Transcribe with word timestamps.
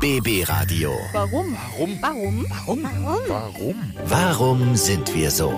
BB 0.00 0.48
Radio. 0.48 0.92
Warum? 1.12 1.54
Warum? 1.76 1.98
Warum? 2.00 2.46
Warum? 2.48 2.84
Warum? 3.28 3.74
Warum 4.06 4.74
sind 4.74 5.14
wir 5.14 5.30
so? 5.30 5.52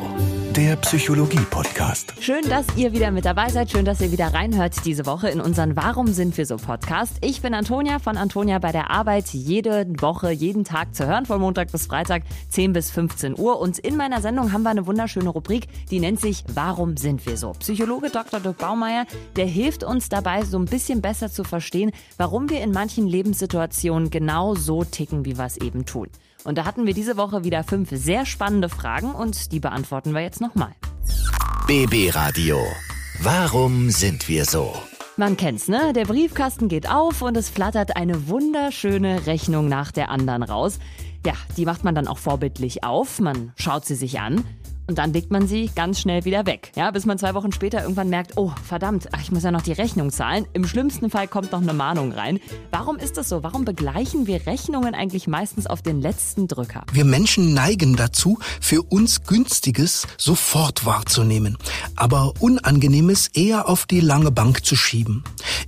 Der 0.56 0.76
Psychologie-Podcast. 0.76 2.12
Schön, 2.20 2.42
dass 2.50 2.66
ihr 2.76 2.92
wieder 2.92 3.10
mit 3.10 3.24
dabei 3.24 3.48
seid. 3.48 3.70
Schön, 3.70 3.86
dass 3.86 4.02
ihr 4.02 4.12
wieder 4.12 4.34
reinhört 4.34 4.84
diese 4.84 5.06
Woche 5.06 5.30
in 5.30 5.40
unseren 5.40 5.76
Warum 5.76 6.08
sind 6.08 6.36
wir 6.36 6.44
so 6.44 6.58
Podcast. 6.58 7.14
Ich 7.22 7.40
bin 7.40 7.54
Antonia 7.54 7.98
von 8.00 8.18
Antonia 8.18 8.58
bei 8.58 8.70
der 8.70 8.90
Arbeit. 8.90 9.28
Jede 9.28 9.86
Woche, 10.02 10.30
jeden 10.30 10.64
Tag 10.64 10.94
zu 10.94 11.06
hören, 11.06 11.24
von 11.24 11.40
Montag 11.40 11.72
bis 11.72 11.86
Freitag, 11.86 12.24
10 12.50 12.74
bis 12.74 12.90
15 12.90 13.38
Uhr. 13.38 13.60
Und 13.60 13.78
in 13.78 13.96
meiner 13.96 14.20
Sendung 14.20 14.52
haben 14.52 14.62
wir 14.62 14.70
eine 14.70 14.86
wunderschöne 14.86 15.30
Rubrik, 15.30 15.68
die 15.90 16.00
nennt 16.00 16.20
sich 16.20 16.44
Warum 16.52 16.98
sind 16.98 17.24
wir 17.24 17.38
so? 17.38 17.52
Psychologe 17.52 18.10
Dr. 18.10 18.40
Dirk 18.40 18.58
Baumeier, 18.58 19.06
der 19.36 19.46
hilft 19.46 19.84
uns 19.84 20.10
dabei, 20.10 20.44
so 20.44 20.58
ein 20.58 20.66
bisschen 20.66 21.00
besser 21.00 21.30
zu 21.30 21.44
verstehen, 21.44 21.92
warum 22.18 22.50
wir 22.50 22.60
in 22.60 22.72
manchen 22.72 23.06
Lebenssituationen 23.06 24.10
genau 24.10 24.31
so 24.54 24.84
ticken, 24.84 25.24
wie 25.24 25.36
wir 25.36 25.44
es 25.44 25.56
eben 25.58 25.84
tun. 25.84 26.08
Und 26.44 26.58
da 26.58 26.64
hatten 26.64 26.86
wir 26.86 26.94
diese 26.94 27.16
Woche 27.16 27.44
wieder 27.44 27.62
fünf 27.64 27.90
sehr 27.92 28.26
spannende 28.26 28.68
Fragen 28.68 29.12
und 29.14 29.52
die 29.52 29.60
beantworten 29.60 30.12
wir 30.12 30.22
jetzt 30.22 30.40
nochmal. 30.40 30.72
BB 31.66 32.14
Radio. 32.14 32.58
Warum 33.20 33.90
sind 33.90 34.28
wir 34.28 34.44
so? 34.44 34.74
Man 35.16 35.36
kennt's, 35.36 35.68
ne? 35.68 35.92
Der 35.92 36.06
Briefkasten 36.06 36.68
geht 36.68 36.88
auf 36.88 37.22
und 37.22 37.36
es 37.36 37.50
flattert 37.50 37.96
eine 37.96 38.28
wunderschöne 38.28 39.26
Rechnung 39.26 39.68
nach 39.68 39.92
der 39.92 40.10
anderen 40.10 40.42
raus. 40.42 40.78
Ja, 41.24 41.34
die 41.56 41.66
macht 41.66 41.84
man 41.84 41.94
dann 41.94 42.08
auch 42.08 42.18
vorbildlich 42.18 42.82
auf, 42.82 43.20
man 43.20 43.52
schaut 43.56 43.84
sie 43.84 43.94
sich 43.94 44.18
an 44.18 44.44
und 44.92 44.98
dann 44.98 45.14
legt 45.14 45.30
man 45.30 45.48
sie 45.48 45.70
ganz 45.74 46.00
schnell 46.00 46.26
wieder 46.26 46.44
weg. 46.44 46.70
Ja, 46.76 46.90
bis 46.90 47.06
man 47.06 47.16
zwei 47.16 47.32
Wochen 47.32 47.50
später 47.50 47.80
irgendwann 47.80 48.10
merkt, 48.10 48.32
oh, 48.36 48.52
verdammt, 48.62 49.08
ach, 49.12 49.22
ich 49.22 49.32
muss 49.32 49.42
ja 49.42 49.50
noch 49.50 49.62
die 49.62 49.72
Rechnung 49.72 50.10
zahlen. 50.10 50.44
Im 50.52 50.66
schlimmsten 50.66 51.08
Fall 51.08 51.28
kommt 51.28 51.50
noch 51.50 51.62
eine 51.62 51.72
Mahnung 51.72 52.12
rein. 52.12 52.40
Warum 52.70 52.98
ist 52.98 53.16
das 53.16 53.30
so? 53.30 53.42
Warum 53.42 53.64
begleichen 53.64 54.26
wir 54.26 54.46
Rechnungen 54.46 54.94
eigentlich 54.94 55.26
meistens 55.26 55.66
auf 55.66 55.80
den 55.80 56.02
letzten 56.02 56.46
Drücker? 56.46 56.84
Wir 56.92 57.06
Menschen 57.06 57.54
neigen 57.54 57.96
dazu, 57.96 58.38
für 58.60 58.82
uns 58.82 59.24
Günstiges 59.24 60.06
sofort 60.18 60.84
wahrzunehmen, 60.84 61.56
aber 61.96 62.34
Unangenehmes 62.40 63.28
eher 63.28 63.70
auf 63.70 63.86
die 63.86 64.00
lange 64.00 64.30
Bank 64.30 64.66
zu 64.66 64.76
schieben. 64.76 65.24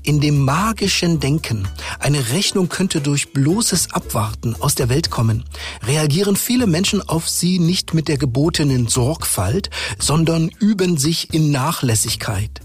In 0.06 0.20
dem 0.20 0.44
magischen 0.44 1.18
Denken, 1.18 1.66
eine 1.98 2.28
Rechnung 2.28 2.68
könnte 2.68 3.00
durch 3.00 3.32
bloßes 3.32 3.94
Abwarten 3.94 4.54
aus 4.60 4.74
der 4.74 4.90
Welt 4.90 5.10
kommen, 5.10 5.44
reagieren 5.86 6.36
viele 6.36 6.66
Menschen 6.66 7.00
auf 7.08 7.26
sie 7.26 7.58
nicht 7.58 7.94
mit 7.94 8.08
der 8.08 8.18
gebotenen 8.18 8.86
Sorgfalt, 8.86 9.70
sondern 9.98 10.50
üben 10.60 10.98
sich 10.98 11.32
in 11.32 11.50
Nachlässigkeit. 11.50 12.60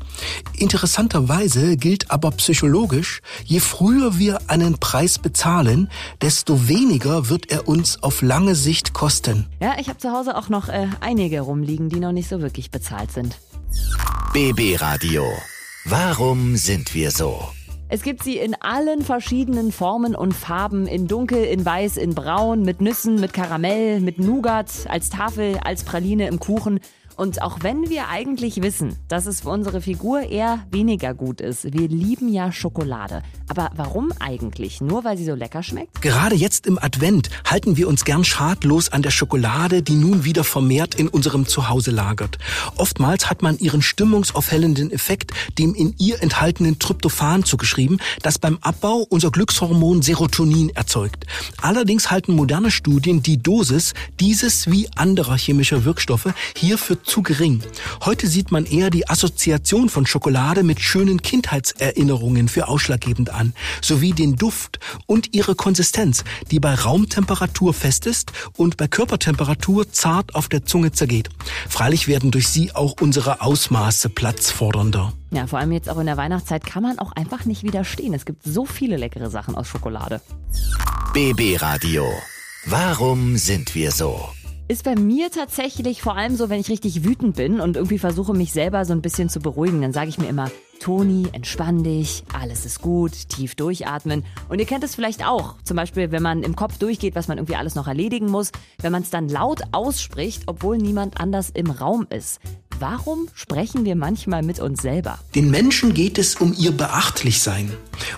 Interessanterweise 0.58 1.78
gilt 1.78 2.12
aber 2.12 2.32
psychologisch, 2.32 3.22
je 3.46 3.62
früher 3.62 4.20
wir 4.20 4.40
einen 4.48 4.78
Preis 4.78 5.18
bezahlen, 5.18 5.90
desto 6.22 6.68
weniger 6.68 7.30
wird 7.30 7.50
er 7.52 7.70
uns 7.70 8.04
auf 8.04 8.22
lange 8.22 8.54
Sicht 8.54 8.92
kosten. 8.92 9.48
Ja, 9.62 9.78
ich 9.80 9.88
habe 9.88 9.98
zu 9.98 10.12
Hause 10.12 10.36
auch 10.36 10.50
noch 10.50 10.68
äh, 10.68 10.88
einige 11.00 11.40
rumliegen, 11.40 11.88
die 11.88 12.02
noch 12.02 12.12
nicht 12.12 12.28
so 12.28 12.42
wirklich 12.42 12.70
bezahlt 12.70 13.14
sind. 13.14 13.38
BB 14.34 14.82
Radio. 14.82 15.24
Warum 15.86 16.58
sind 16.58 16.94
wir 16.94 17.10
so? 17.10 17.40
Es 17.88 18.04
gibt 18.04 18.22
sie 18.22 18.38
in 18.38 18.54
allen 18.54 19.02
verschiedenen 19.02 19.72
Formen 19.72 20.14
und 20.14 20.34
Farben, 20.34 20.88
in 20.88 21.08
dunkel, 21.08 21.44
in 21.46 21.66
weiß, 21.66 21.96
in 21.98 22.14
braun, 22.14 22.64
mit 22.64 22.82
Nüssen, 22.82 23.20
mit 23.20 23.34
Karamell, 23.34 24.02
mit 24.02 24.20
Nougat, 24.20 24.70
als 24.90 25.10
Tafel, 25.10 25.58
als 25.64 25.86
Praline 25.86 26.28
im 26.28 26.40
Kuchen. 26.40 26.82
Und 27.16 27.42
auch 27.42 27.60
wenn 27.62 27.90
wir 27.90 28.10
eigentlich 28.10 28.62
wissen, 28.62 28.98
dass 29.08 29.26
es 29.26 29.42
für 29.42 29.50
unsere 29.50 29.80
Figur 29.82 30.22
eher 30.22 30.66
weniger 30.70 31.14
gut 31.14 31.40
ist, 31.40 31.74
wir 31.74 31.88
lieben 31.88 32.28
ja 32.28 32.52
Schokolade. 32.52 33.24
Aber 33.50 33.72
warum 33.76 34.12
eigentlich? 34.20 34.80
Nur 34.80 35.04
weil 35.04 35.18
sie 35.18 35.26
so 35.26 35.34
lecker 35.34 35.64
schmeckt? 35.64 36.04
Gerade 36.04 36.36
jetzt 36.36 36.68
im 36.68 36.78
Advent 36.78 37.32
halten 37.46 37.78
wir 37.78 37.88
uns 37.88 38.06
gern 38.06 38.24
schadlos 38.24 38.90
an 38.90 39.02
der 39.02 39.10
Schokolade, 39.10 39.82
die 39.82 39.96
nun 39.96 40.24
wieder 40.24 40.44
vermehrt 40.44 40.94
in 40.94 41.08
unserem 41.08 41.48
Zuhause 41.48 41.90
lagert. 41.90 42.38
Oftmals 42.76 43.30
hat 43.30 43.42
man 43.42 43.58
ihren 43.58 43.82
stimmungsaufhellenden 43.82 44.92
Effekt 44.92 45.32
dem 45.58 45.74
in 45.74 45.96
ihr 45.98 46.22
enthaltenen 46.22 46.78
Tryptophan 46.78 47.44
zugeschrieben, 47.44 48.00
das 48.22 48.38
beim 48.38 48.60
Abbau 48.62 49.06
unser 49.10 49.32
Glückshormon 49.32 50.04
Serotonin 50.04 50.70
erzeugt. 50.70 51.26
Allerdings 51.60 52.12
halten 52.12 52.36
moderne 52.36 52.70
Studien 52.70 53.24
die 53.24 53.42
Dosis 53.42 53.94
dieses 54.20 54.70
wie 54.70 54.88
anderer 54.96 55.38
chemischer 55.38 55.86
Wirkstoffe 55.86 56.34
hierfür 56.56 57.04
zu 57.04 57.24
gering. 57.24 57.64
Heute 58.06 58.28
sieht 58.28 58.52
man 58.52 58.66
eher 58.66 58.92
die 58.92 59.10
Assoziation 59.10 59.90
von 59.90 60.06
Schokolade 60.06 60.62
mit 60.62 60.82
schönen 60.82 61.24
Kindheitserinnerungen 61.24 62.48
für 62.48 62.68
ausschlaggebend 62.68 63.32
an, 63.32 63.39
sowie 63.82 64.14
den 64.14 64.36
Duft 64.36 64.80
und 65.06 65.34
ihre 65.34 65.56
Konsistenz, 65.56 66.24
die 66.52 66.60
bei 66.60 66.74
Raumtemperatur 66.74 67.74
fest 67.74 68.06
ist 68.06 68.32
und 68.56 68.78
bei 68.78 68.88
Körpertemperatur 68.88 69.92
zart 69.92 70.36
auf 70.36 70.50
der 70.50 70.66
Zunge 70.66 70.92
zergeht. 70.92 71.30
Freilich 71.68 72.08
werden 72.08 72.32
durch 72.32 72.48
sie 72.48 72.74
auch 72.76 72.96
unsere 73.02 73.42
Ausmaße 73.42 74.10
platzfordernder. 74.10 75.14
Ja, 75.32 75.48
vor 75.48 75.60
allem 75.60 75.72
jetzt 75.72 75.90
auch 75.90 76.00
in 76.00 76.08
der 76.08 76.18
Weihnachtszeit 76.18 76.66
kann 76.66 76.84
man 76.84 77.00
auch 77.00 77.12
einfach 77.12 77.46
nicht 77.46 77.64
widerstehen. 77.64 78.14
Es 78.14 78.26
gibt 78.26 78.44
so 78.44 78.66
viele 78.66 78.98
leckere 78.98 79.30
Sachen 79.30 79.56
aus 79.56 79.68
Schokolade. 79.68 80.22
BB 81.14 81.62
Radio. 81.62 82.06
Warum 82.66 83.38
sind 83.38 83.74
wir 83.76 83.92
so? 83.92 84.30
Ist 84.72 84.84
bei 84.84 84.94
mir 84.94 85.32
tatsächlich 85.32 86.04
vor 86.04 86.16
allem 86.16 86.36
so, 86.36 86.52
wenn 86.52 86.60
ich 86.60 86.70
richtig 86.70 87.04
wütend 87.04 87.36
bin 87.36 87.60
und 87.60 87.76
irgendwie 87.76 87.98
versuche, 87.98 88.36
mich 88.36 88.54
selber 88.54 88.86
so 88.86 88.94
ein 88.94 89.02
bisschen 89.02 89.28
zu 89.28 89.40
beruhigen, 89.40 89.82
dann 89.82 89.94
sage 89.94 90.10
ich 90.10 90.20
mir 90.20 90.28
immer, 90.28 90.52
Toni, 90.80 91.28
entspann 91.32 91.84
dich, 91.84 92.24
alles 92.40 92.68
ist 92.68 92.80
gut, 92.80 93.30
tief 93.30 93.56
durchatmen. 93.56 94.24
Und 94.48 94.60
ihr 94.60 94.68
kennt 94.68 94.84
es 94.84 94.94
vielleicht 94.94 95.26
auch. 95.26 95.56
Zum 95.64 95.76
Beispiel, 95.76 96.12
wenn 96.12 96.22
man 96.22 96.44
im 96.44 96.56
Kopf 96.56 96.78
durchgeht, 96.78 97.16
was 97.16 97.28
man 97.28 97.40
irgendwie 97.40 97.56
alles 97.56 97.74
noch 97.74 97.88
erledigen 97.88 98.28
muss, 98.28 98.52
wenn 98.80 98.92
man 98.92 99.02
es 99.02 99.10
dann 99.10 99.28
laut 99.28 99.64
ausspricht, 99.72 100.44
obwohl 100.46 100.78
niemand 100.78 101.20
anders 101.20 101.50
im 101.52 101.72
Raum 101.72 102.06
ist. 102.12 102.40
Warum 102.78 103.28
sprechen 103.34 103.86
wir 103.86 103.96
manchmal 103.96 104.44
mit 104.44 104.60
uns 104.60 104.84
selber? 104.84 105.18
Den 105.34 105.50
Menschen 105.50 105.96
geht 105.96 106.20
es 106.20 106.36
um 106.36 106.54
ihr 106.56 106.74
Beachtlichsein. 106.74 107.74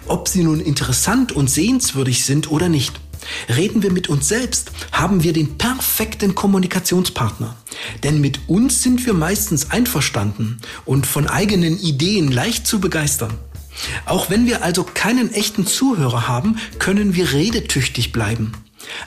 Ob 0.06 0.28
sie 0.28 0.44
nun 0.44 0.60
interessant 0.60 1.32
und 1.32 1.50
sehenswürdig 1.50 2.26
sind 2.26 2.52
oder 2.52 2.68
nicht. 2.68 3.00
Reden 3.50 3.84
wir 3.84 3.92
mit 3.92 4.10
uns 4.10 4.28
selbst, 4.28 4.72
haben 4.92 5.24
wir 5.24 5.34
den 5.34 5.58
perfekten 5.58 6.36
Kommunikationspartner. 6.36 7.56
Denn 8.04 8.22
mit 8.22 8.48
uns 8.48 8.84
sind 8.84 9.06
wir 9.06 9.14
meistens 9.14 9.72
einverstanden 9.72 10.60
und 10.86 11.06
von 11.06 11.28
eigenen 11.28 11.80
Ideen 11.80 12.32
leicht 12.32 12.68
zu 12.68 12.80
begeistern. 12.80 13.34
Auch 14.06 14.30
wenn 14.30 14.46
wir 14.46 14.64
also 14.64 14.84
keinen 14.84 15.34
echten 15.34 15.66
Zuhörer 15.66 16.28
haben, 16.28 16.58
können 16.80 17.16
wir 17.16 17.34
redetüchtig 17.34 18.12
bleiben. 18.12 18.54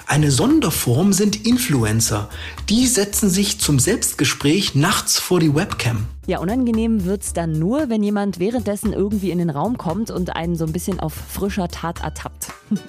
Eine 0.07 0.31
Sonderform 0.31 1.13
sind 1.13 1.47
Influencer. 1.47 2.29
Die 2.69 2.87
setzen 2.87 3.29
sich 3.29 3.59
zum 3.61 3.79
Selbstgespräch 3.79 4.75
nachts 4.75 5.19
vor 5.19 5.41
die 5.41 5.55
Webcam. 5.55 6.07
Ja, 6.27 6.39
unangenehm 6.39 7.05
wird's 7.05 7.33
dann 7.33 7.59
nur, 7.59 7.89
wenn 7.89 8.03
jemand 8.03 8.39
währenddessen 8.39 8.93
irgendwie 8.93 9.31
in 9.31 9.39
den 9.39 9.51
Raum 9.51 9.77
kommt 9.77 10.11
und 10.11 10.35
einen 10.35 10.57
so 10.57 10.65
ein 10.65 10.73
bisschen 10.73 11.01
auf 11.01 11.13
frischer 11.13 11.69
Tat 11.69 12.03
ertappt. 12.03 12.49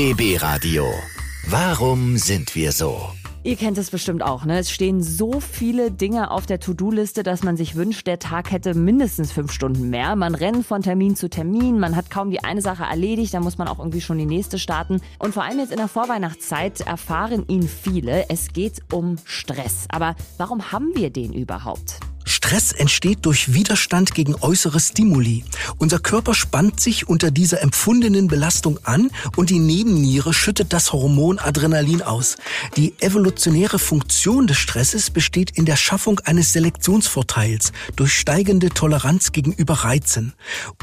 BB 0.00 0.40
Radio. 0.40 0.86
Warum 1.46 2.16
sind 2.16 2.54
wir 2.54 2.72
so? 2.72 3.10
Ihr 3.42 3.56
kennt 3.56 3.76
es 3.76 3.90
bestimmt 3.90 4.22
auch, 4.22 4.46
ne? 4.46 4.58
Es 4.58 4.70
stehen 4.70 5.02
so 5.02 5.40
viele 5.40 5.90
Dinge 5.90 6.30
auf 6.30 6.46
der 6.46 6.58
To-Do-Liste, 6.58 7.22
dass 7.22 7.42
man 7.42 7.58
sich 7.58 7.74
wünscht, 7.74 8.06
der 8.06 8.18
Tag 8.18 8.50
hätte 8.50 8.72
mindestens 8.72 9.30
fünf 9.30 9.52
Stunden 9.52 9.90
mehr. 9.90 10.16
Man 10.16 10.34
rennt 10.34 10.64
von 10.64 10.80
Termin 10.80 11.16
zu 11.16 11.28
Termin, 11.28 11.78
man 11.78 11.96
hat 11.96 12.08
kaum 12.08 12.30
die 12.30 12.42
eine 12.42 12.62
Sache 12.62 12.84
erledigt, 12.84 13.34
dann 13.34 13.42
muss 13.42 13.58
man 13.58 13.68
auch 13.68 13.78
irgendwie 13.78 14.00
schon 14.00 14.16
die 14.16 14.24
nächste 14.24 14.58
starten. 14.58 15.02
Und 15.18 15.34
vor 15.34 15.44
allem 15.44 15.58
jetzt 15.58 15.70
in 15.70 15.76
der 15.76 15.88
Vorweihnachtszeit 15.88 16.80
erfahren 16.80 17.44
ihn 17.48 17.68
viele, 17.68 18.24
es 18.30 18.54
geht 18.54 18.80
um 18.90 19.16
Stress. 19.26 19.84
Aber 19.90 20.16
warum 20.38 20.72
haben 20.72 20.92
wir 20.94 21.10
den 21.10 21.34
überhaupt? 21.34 22.00
Stress 22.30 22.70
entsteht 22.70 23.26
durch 23.26 23.54
Widerstand 23.54 24.14
gegen 24.14 24.36
äußere 24.40 24.78
Stimuli. 24.78 25.44
Unser 25.78 25.98
Körper 25.98 26.32
spannt 26.32 26.78
sich 26.80 27.08
unter 27.08 27.32
dieser 27.32 27.60
empfundenen 27.60 28.28
Belastung 28.28 28.78
an 28.84 29.10
und 29.34 29.50
die 29.50 29.58
Nebenniere 29.58 30.32
schüttet 30.32 30.72
das 30.72 30.92
Hormon 30.92 31.40
Adrenalin 31.40 32.02
aus. 32.02 32.36
Die 32.76 32.94
evolutionäre 33.00 33.80
Funktion 33.80 34.46
des 34.46 34.58
Stresses 34.58 35.10
besteht 35.10 35.50
in 35.58 35.64
der 35.64 35.74
Schaffung 35.74 36.20
eines 36.20 36.52
Selektionsvorteils 36.52 37.72
durch 37.96 38.14
steigende 38.14 38.68
Toleranz 38.68 39.32
gegenüber 39.32 39.74
Reizen. 39.74 40.34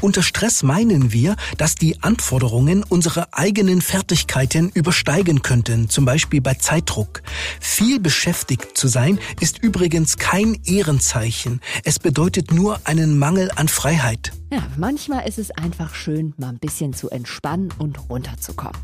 Unter 0.02 0.22
Stress 0.22 0.62
meinen 0.62 1.12
wir, 1.12 1.34
dass 1.56 1.76
die 1.76 2.02
Anforderungen 2.02 2.84
unsere 2.86 3.32
eigenen 3.32 3.80
Fertigkeiten 3.80 4.68
übersteigen 4.68 5.40
könnten, 5.40 5.88
zum 5.88 6.04
Beispiel 6.04 6.42
bei 6.42 6.54
Zeitdruck. 6.54 7.22
Viel 7.58 8.00
beschäftigt 8.00 8.76
zu 8.76 8.86
sein 8.86 9.18
ist 9.40 9.62
übrigens 9.62 10.18
kein 10.18 10.58
Ehrenzeichen. 10.66 11.37
Es 11.84 11.98
bedeutet 11.98 12.52
nur 12.52 12.80
einen 12.84 13.18
Mangel 13.18 13.50
an 13.54 13.68
Freiheit. 13.68 14.32
Ja, 14.52 14.62
manchmal 14.76 15.28
ist 15.28 15.38
es 15.38 15.50
einfach 15.50 15.94
schön, 15.94 16.34
mal 16.36 16.48
ein 16.48 16.58
bisschen 16.58 16.92
zu 16.92 17.10
entspannen 17.10 17.68
und 17.78 18.10
runterzukommen. 18.10 18.80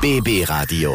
BB 0.00 0.48
Radio. 0.48 0.92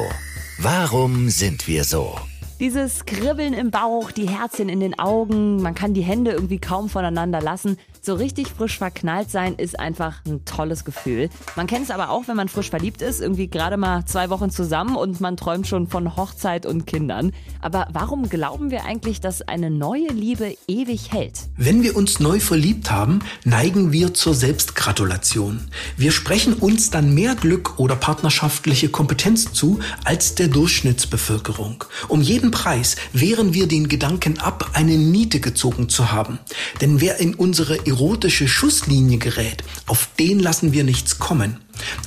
Warum 0.60 1.30
sind 1.30 1.68
wir 1.68 1.83
so? 1.83 2.15
Dieses 2.60 3.06
Kribbeln 3.06 3.54
im 3.54 3.71
Bauch, 3.71 4.12
die 4.12 4.30
Herzchen 4.30 4.69
in 4.69 4.80
den 4.80 4.98
Augen, 4.98 5.62
man 5.62 5.75
kann 5.75 5.94
die 5.94 6.04
Hände 6.04 6.31
irgendwie 6.31 6.60
kaum 6.60 6.88
voneinander 6.88 7.42
lassen. 7.42 7.77
So 8.06 8.16
richtig 8.16 8.50
frisch 8.50 8.80
verknallt 8.80 9.32
sein 9.32 9.56
ist 9.56 9.80
einfach 9.80 10.26
ein 10.26 10.44
tolles 10.44 10.84
Gefühl. 10.84 11.30
Man 11.56 11.68
kennt 11.68 11.86
es 11.86 11.90
aber 11.90 12.10
auch, 12.10 12.28
wenn 12.28 12.36
man 12.36 12.50
frisch 12.50 12.70
verliebt 12.70 13.02
ist, 13.02 13.22
irgendwie 13.22 13.48
gerade 13.48 13.78
mal 13.78 14.04
zwei 14.04 14.30
Wochen 14.30 14.50
zusammen 14.50 14.98
und 14.98 15.22
man 15.22 15.38
träumt 15.38 15.68
schon 15.68 15.88
von 15.88 16.18
Hochzeit 16.18 16.66
und 16.66 16.86
Kindern. 16.86 17.32
Aber 17.62 17.88
warum 17.94 18.28
glauben 18.28 18.72
wir 18.72 18.84
eigentlich, 18.84 19.22
dass 19.22 19.42
eine 19.42 19.70
neue 19.70 20.10
Liebe 20.10 20.58
ewig 20.68 21.14
hält? 21.14 21.44
Wenn 21.56 21.82
wir 21.82 21.96
uns 21.96 22.20
neu 22.20 22.42
verliebt 22.42 22.92
haben, 22.92 23.20
neigen 23.46 23.94
wir 23.94 24.14
zur 24.14 24.34
Selbstgratulation. 24.34 25.62
Wir 25.96 26.12
sprechen 26.12 26.56
uns 26.56 26.90
dann 26.90 27.16
mehr 27.16 27.36
Glück 27.36 27.80
oder 27.80 27.96
partnerschaftliche 27.96 28.90
Kompetenz 28.90 29.54
zu 29.54 29.80
als 30.04 30.36
der 30.36 30.50
Durchschnittsbevölkerung. 30.50 31.86
Um 32.10 32.20
jeden 32.20 32.52
Preis 32.52 32.98
wehren 33.14 33.54
wir 33.54 33.70
den 33.70 33.88
Gedanken 33.88 34.40
ab, 34.40 34.72
eine 34.74 34.98
Niete 34.98 35.40
gezogen 35.40 35.88
zu 35.88 36.12
haben. 36.12 36.40
Denn 36.82 37.00
wer 37.00 37.22
in 37.22 37.34
unsere 37.34 37.78
erotische 37.94 38.48
Schusslinie 38.48 39.19
gerät, 39.19 39.63
auf 39.86 40.10
den 40.18 40.40
lassen 40.40 40.74
wir 40.74 40.84
nichts 40.84 41.19
kommen. 41.19 41.57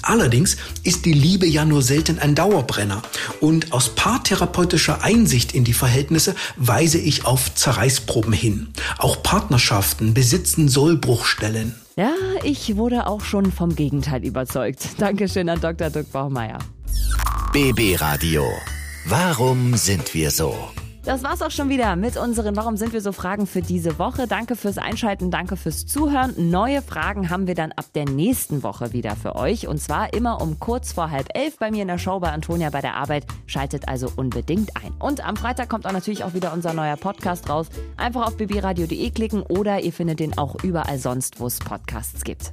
Allerdings 0.02 0.56
ist 0.82 1.04
die 1.04 1.12
Liebe 1.12 1.46
ja 1.46 1.64
nur 1.64 1.82
selten 1.82 2.18
ein 2.18 2.34
Dauerbrenner. 2.34 3.02
Und 3.40 3.72
aus 3.72 3.94
paartherapeutischer 3.94 5.02
Einsicht 5.02 5.52
in 5.54 5.64
die 5.64 5.72
Verhältnisse 5.72 6.34
weise 6.56 6.98
ich 6.98 7.24
auf 7.24 7.54
Zerreißproben 7.54 8.32
hin. 8.32 8.68
Auch 8.98 9.22
Partnerschaften 9.22 10.14
besitzen 10.14 10.68
Sollbruchstellen. 10.68 11.74
Ja, 11.96 12.12
ich 12.42 12.76
wurde 12.76 13.06
auch 13.06 13.22
schon 13.22 13.52
vom 13.52 13.74
Gegenteil 13.74 14.24
überzeugt. 14.24 14.86
Dankeschön 14.98 15.48
an 15.48 15.60
Dr. 15.60 15.90
Dirk 15.90 16.12
Baumeier. 16.12 16.58
BB 17.52 18.00
Radio. 18.00 18.44
Warum 19.06 19.76
sind 19.76 20.14
wir 20.14 20.30
so? 20.30 20.54
Das 21.06 21.22
war's 21.22 21.40
auch 21.40 21.52
schon 21.52 21.68
wieder 21.68 21.94
mit 21.94 22.16
unseren 22.16 22.56
Warum 22.56 22.76
sind 22.76 22.92
wir 22.92 23.00
so 23.00 23.12
Fragen 23.12 23.46
für 23.46 23.62
diese 23.62 23.96
Woche. 24.00 24.26
Danke 24.26 24.56
fürs 24.56 24.76
Einschalten, 24.76 25.30
danke 25.30 25.56
fürs 25.56 25.86
Zuhören. 25.86 26.34
Neue 26.50 26.82
Fragen 26.82 27.30
haben 27.30 27.46
wir 27.46 27.54
dann 27.54 27.70
ab 27.70 27.84
der 27.94 28.06
nächsten 28.06 28.64
Woche 28.64 28.92
wieder 28.92 29.14
für 29.14 29.36
euch. 29.36 29.68
Und 29.68 29.78
zwar 29.80 30.12
immer 30.14 30.42
um 30.42 30.58
kurz 30.58 30.92
vor 30.92 31.12
halb 31.12 31.28
elf 31.32 31.58
bei 31.58 31.70
mir 31.70 31.82
in 31.82 31.88
der 31.88 31.98
Show 31.98 32.18
bei 32.18 32.32
Antonia 32.32 32.70
bei 32.70 32.80
der 32.80 32.96
Arbeit. 32.96 33.24
Schaltet 33.46 33.86
also 33.86 34.10
unbedingt 34.16 34.76
ein. 34.76 34.92
Und 34.98 35.24
am 35.24 35.36
Freitag 35.36 35.68
kommt 35.68 35.86
auch 35.86 35.92
natürlich 35.92 36.24
auch 36.24 36.34
wieder 36.34 36.52
unser 36.52 36.72
neuer 36.72 36.96
Podcast 36.96 37.48
raus. 37.48 37.68
Einfach 37.96 38.26
auf 38.26 38.36
bbradio.de 38.36 39.10
klicken 39.10 39.42
oder 39.42 39.78
ihr 39.78 39.92
findet 39.92 40.18
den 40.18 40.36
auch 40.36 40.56
überall 40.64 40.98
sonst, 40.98 41.38
wo 41.38 41.46
es 41.46 41.60
Podcasts 41.60 42.24
gibt. 42.24 42.52